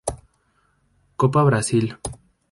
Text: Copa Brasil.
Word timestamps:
Copa 1.15 1.43
Brasil. 1.43 1.87